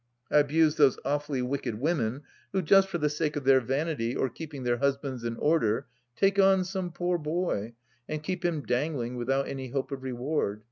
[0.31, 4.29] I abused those awfully wicked women who just for the sake of their vanity, or
[4.29, 5.85] keeping their husbands in order,
[6.15, 7.73] take on some poor boy,
[8.09, 10.59] and keep him dangling without any hope of reward.